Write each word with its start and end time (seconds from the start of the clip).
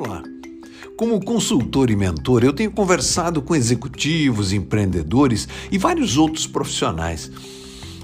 Olá. 0.00 0.22
Como 0.96 1.20
consultor 1.20 1.90
e 1.90 1.96
mentor, 1.96 2.44
eu 2.44 2.52
tenho 2.52 2.70
conversado 2.70 3.42
com 3.42 3.52
executivos, 3.52 4.52
empreendedores 4.52 5.48
e 5.72 5.76
vários 5.76 6.16
outros 6.16 6.46
profissionais. 6.46 7.28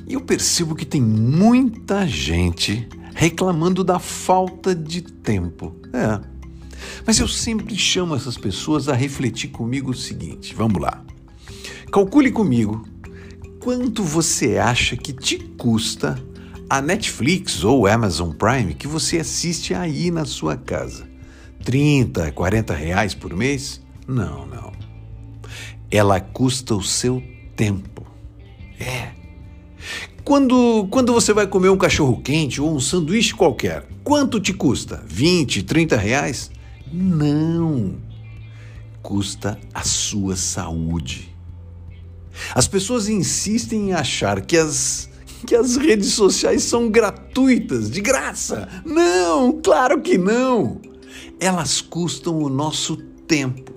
E 0.04 0.14
eu 0.14 0.20
percebo 0.20 0.74
que 0.74 0.84
tem 0.84 1.00
muita 1.00 2.04
gente 2.04 2.88
reclamando 3.14 3.84
da 3.84 4.00
falta 4.00 4.74
de 4.74 5.02
tempo. 5.02 5.72
É. 5.92 6.20
Mas 7.06 7.20
eu 7.20 7.28
sempre 7.28 7.76
chamo 7.76 8.16
essas 8.16 8.36
pessoas 8.36 8.88
a 8.88 8.92
refletir 8.92 9.50
comigo 9.50 9.92
o 9.92 9.96
seguinte: 9.96 10.52
vamos 10.52 10.82
lá. 10.82 11.00
Calcule 11.92 12.32
comigo 12.32 12.84
quanto 13.60 14.02
você 14.02 14.58
acha 14.58 14.96
que 14.96 15.12
te 15.12 15.38
custa 15.38 16.20
a 16.68 16.82
Netflix 16.82 17.62
ou 17.62 17.86
Amazon 17.86 18.32
Prime 18.32 18.74
que 18.74 18.88
você 18.88 19.18
assiste 19.18 19.74
aí 19.74 20.10
na 20.10 20.24
sua 20.24 20.56
casa. 20.56 21.13
30, 21.64 22.30
40 22.32 22.74
reais 22.74 23.14
por 23.14 23.34
mês? 23.34 23.80
Não, 24.06 24.46
não. 24.46 24.72
Ela 25.90 26.20
custa 26.20 26.74
o 26.74 26.82
seu 26.82 27.22
tempo. 27.56 28.06
É. 28.78 29.10
Quando, 30.24 30.86
quando 30.90 31.12
você 31.12 31.32
vai 31.32 31.46
comer 31.46 31.70
um 31.70 31.76
cachorro 31.76 32.20
quente 32.22 32.60
ou 32.60 32.74
um 32.74 32.80
sanduíche 32.80 33.34
qualquer, 33.34 33.86
quanto 34.02 34.40
te 34.40 34.52
custa? 34.52 35.02
20, 35.06 35.62
30 35.62 35.96
reais? 35.96 36.50
Não. 36.92 37.96
Custa 39.02 39.58
a 39.72 39.82
sua 39.82 40.36
saúde. 40.36 41.34
As 42.54 42.66
pessoas 42.66 43.08
insistem 43.08 43.90
em 43.90 43.92
achar 43.92 44.40
que 44.40 44.56
as 44.56 45.08
que 45.44 45.54
as 45.54 45.76
redes 45.76 46.12
sociais 46.12 46.62
são 46.62 46.88
gratuitas, 46.88 47.90
de 47.90 48.00
graça. 48.00 48.66
Não, 48.84 49.60
claro 49.62 50.00
que 50.00 50.16
não. 50.16 50.80
Elas 51.40 51.80
custam 51.80 52.38
o 52.38 52.48
nosso 52.48 52.96
tempo. 53.26 53.72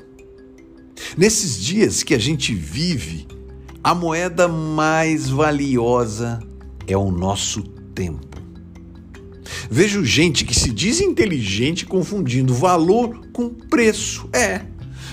Nesses 1.18 1.60
dias 1.60 2.04
que 2.04 2.14
a 2.14 2.18
gente 2.18 2.54
vive, 2.54 3.28
a 3.84 3.94
moeda 3.94 4.48
mais 4.48 5.30
valiosa 5.30 6.40
é 6.88 6.98
o 6.98 7.12
nosso 7.12 7.64
tempo. 7.94 8.28
Vejo 9.70 10.04
gente 10.04 10.46
que 10.46 10.54
se 10.54 10.72
diz 10.72 11.02
inteligente 11.02 11.86
confundindo 11.86 12.54
valor 12.54 13.28
com 13.32 13.50
preço. 13.50 14.30
É. 14.34 14.62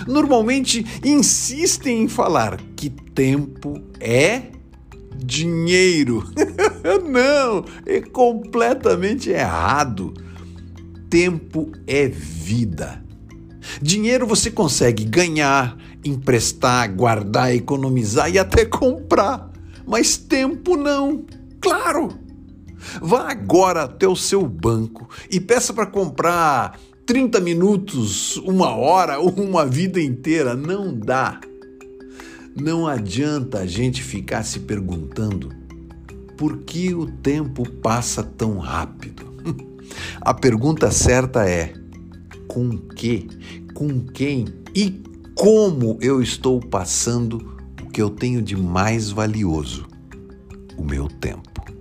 Normalmente 0.07 0.85
insistem 1.05 2.03
em 2.03 2.09
falar 2.09 2.61
que 2.77 2.91
tempo 2.91 3.81
é 4.01 4.43
dinheiro. 5.17 6.25
Não, 7.09 7.65
é 7.87 8.01
completamente 8.01 9.31
errado. 9.31 10.13
Tempo 11.15 11.71
é 11.87 12.09
vida. 12.09 13.01
Dinheiro 13.81 14.27
você 14.27 14.51
consegue 14.51 15.05
ganhar, 15.05 15.79
emprestar, 16.05 16.93
guardar, 16.93 17.55
economizar 17.55 18.29
e 18.35 18.37
até 18.37 18.65
comprar. 18.65 19.49
Mas 19.87 20.17
tempo 20.17 20.77
não. 20.77 21.25
Claro! 21.61 22.19
Vá 23.01 23.31
agora 23.31 23.85
até 23.85 24.09
o 24.09 24.17
seu 24.17 24.45
banco 24.45 25.09
e 25.31 25.39
peça 25.39 25.73
para 25.73 25.87
comprar 25.87 26.81
30 27.07 27.39
minutos, 27.39 28.37
uma 28.39 28.75
hora 28.75 29.21
ou 29.21 29.31
uma 29.35 29.65
vida 29.65 30.01
inteira. 30.01 30.57
Não 30.57 30.93
dá. 30.93 31.41
Não 32.61 32.89
adianta 32.89 33.61
a 33.61 33.67
gente 33.67 34.03
ficar 34.03 34.43
se 34.43 34.59
perguntando 34.59 35.51
por 36.37 36.63
que 36.63 36.93
o 36.93 37.07
tempo 37.07 37.71
passa 37.71 38.21
tão 38.21 38.59
rápido. 38.59 39.34
A 40.21 40.33
pergunta 40.33 40.91
certa 40.91 41.49
é: 41.49 41.73
com 42.49 42.77
que, 42.77 43.29
com 43.75 44.01
quem? 44.01 44.47
E 44.75 45.03
como 45.35 45.99
eu 46.01 46.23
estou 46.23 46.61
passando 46.61 47.57
o 47.83 47.91
que 47.91 48.01
eu 48.01 48.11
tenho 48.11 48.41
de 48.41 48.57
mais 48.57 49.11
valioso, 49.11 49.87
o 50.77 50.85
meu 50.85 51.09
tempo. 51.09 51.74